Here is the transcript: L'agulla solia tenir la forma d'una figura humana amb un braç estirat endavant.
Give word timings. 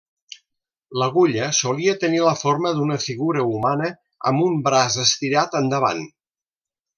L'agulla 1.01 1.49
solia 1.57 1.93
tenir 2.03 2.21
la 2.27 2.33
forma 2.39 2.71
d'una 2.79 2.97
figura 3.03 3.45
humana 3.51 3.91
amb 4.31 4.47
un 4.47 4.57
braç 4.69 4.99
estirat 5.05 5.59
endavant. 5.61 6.03